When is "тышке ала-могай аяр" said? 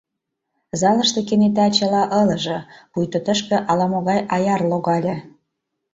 3.25-4.61